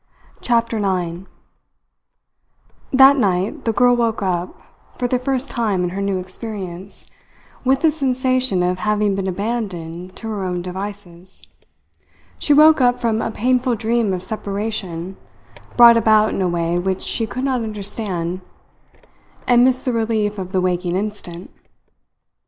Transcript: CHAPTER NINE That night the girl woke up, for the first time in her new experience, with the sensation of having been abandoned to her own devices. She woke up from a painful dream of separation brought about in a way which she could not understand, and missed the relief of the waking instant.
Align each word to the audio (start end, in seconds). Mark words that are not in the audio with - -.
CHAPTER 0.41 0.79
NINE 0.79 1.27
That 2.91 3.17
night 3.17 3.65
the 3.65 3.71
girl 3.71 3.95
woke 3.95 4.23
up, 4.23 4.59
for 4.97 5.07
the 5.07 5.19
first 5.19 5.51
time 5.51 5.83
in 5.83 5.91
her 5.91 6.01
new 6.01 6.17
experience, 6.17 7.05
with 7.63 7.83
the 7.83 7.91
sensation 7.91 8.63
of 8.63 8.79
having 8.79 9.13
been 9.13 9.27
abandoned 9.29 10.15
to 10.15 10.27
her 10.27 10.43
own 10.43 10.63
devices. 10.63 11.43
She 12.39 12.51
woke 12.51 12.81
up 12.81 12.99
from 12.99 13.21
a 13.21 13.29
painful 13.29 13.75
dream 13.75 14.11
of 14.11 14.23
separation 14.23 15.17
brought 15.77 15.97
about 15.97 16.29
in 16.33 16.41
a 16.41 16.49
way 16.49 16.79
which 16.79 17.03
she 17.03 17.27
could 17.27 17.43
not 17.43 17.61
understand, 17.61 18.41
and 19.45 19.63
missed 19.63 19.85
the 19.85 19.93
relief 19.93 20.39
of 20.39 20.51
the 20.51 20.61
waking 20.61 20.95
instant. 20.95 21.51